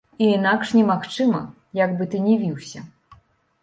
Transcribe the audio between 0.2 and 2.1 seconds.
І інакш немагчыма, як